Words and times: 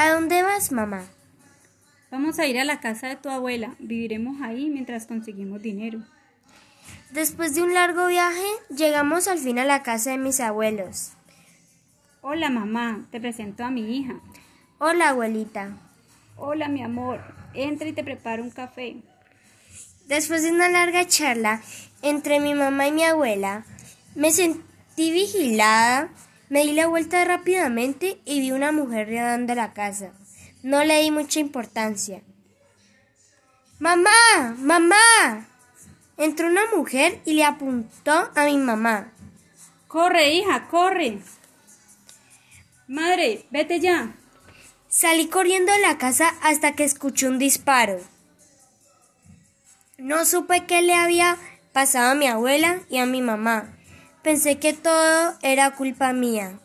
¿A 0.00 0.12
dónde 0.12 0.44
vas, 0.44 0.70
mamá? 0.70 1.02
Vamos 2.12 2.38
a 2.38 2.46
ir 2.46 2.60
a 2.60 2.64
la 2.64 2.78
casa 2.78 3.08
de 3.08 3.16
tu 3.16 3.30
abuela. 3.30 3.74
Viviremos 3.80 4.40
ahí 4.42 4.70
mientras 4.70 5.06
conseguimos 5.06 5.60
dinero. 5.60 5.98
Después 7.10 7.56
de 7.56 7.62
un 7.62 7.74
largo 7.74 8.06
viaje, 8.06 8.46
llegamos 8.70 9.26
al 9.26 9.40
fin 9.40 9.58
a 9.58 9.64
la 9.64 9.82
casa 9.82 10.12
de 10.12 10.18
mis 10.18 10.38
abuelos. 10.38 11.14
Hola, 12.20 12.48
mamá. 12.48 13.08
Te 13.10 13.20
presento 13.20 13.64
a 13.64 13.72
mi 13.72 13.98
hija. 13.98 14.20
Hola, 14.78 15.08
abuelita. 15.08 15.76
Hola, 16.36 16.68
mi 16.68 16.84
amor. 16.84 17.20
Entra 17.52 17.88
y 17.88 17.92
te 17.92 18.04
preparo 18.04 18.44
un 18.44 18.50
café. 18.50 18.98
Después 20.06 20.44
de 20.44 20.52
una 20.52 20.68
larga 20.68 21.08
charla 21.08 21.60
entre 22.02 22.38
mi 22.38 22.54
mamá 22.54 22.86
y 22.86 22.92
mi 22.92 23.02
abuela, 23.02 23.64
me 24.14 24.30
sentí 24.30 25.10
vigilada, 25.10 26.08
me 26.48 26.64
di 26.64 26.72
la 26.72 26.86
vuelta 26.86 27.24
rápidamente 27.24 28.20
y 28.24 28.40
vi 28.40 28.52
una 28.52 28.72
mujer 28.72 29.08
rodando 29.08 29.54
la 29.54 29.72
casa. 29.72 30.12
No 30.62 30.82
le 30.84 31.02
di 31.02 31.10
mucha 31.10 31.40
importancia. 31.40 32.22
¡Mamá! 33.78 34.56
¡Mamá! 34.58 35.46
Entró 36.16 36.48
una 36.48 36.66
mujer 36.74 37.20
y 37.24 37.34
le 37.34 37.44
apuntó 37.44 38.30
a 38.34 38.44
mi 38.46 38.56
mamá. 38.56 39.12
Corre, 39.86 40.34
hija, 40.34 40.66
corre. 40.68 41.20
Madre, 42.88 43.46
vete 43.50 43.78
ya. 43.78 44.16
Salí 44.88 45.28
corriendo 45.28 45.72
de 45.72 45.80
la 45.80 45.98
casa 45.98 46.34
hasta 46.42 46.72
que 46.72 46.84
escuché 46.84 47.28
un 47.28 47.38
disparo. 47.38 48.00
No 49.98 50.24
supe 50.24 50.64
qué 50.66 50.82
le 50.82 50.94
había 50.94 51.36
pasado 51.72 52.12
a 52.12 52.14
mi 52.14 52.26
abuela 52.26 52.80
y 52.88 52.98
a 52.98 53.06
mi 53.06 53.22
mamá. 53.22 53.77
Pensé 54.22 54.58
que 54.58 54.72
todo 54.72 55.34
era 55.42 55.76
culpa 55.76 56.12
mía. 56.12 56.58